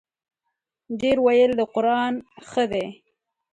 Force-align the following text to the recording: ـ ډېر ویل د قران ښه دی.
ـ 0.51 0.99
ډېر 1.01 1.17
ویل 1.25 1.51
د 1.57 1.61
قران 1.73 2.13
ښه 2.49 2.63
دی. 2.71 2.87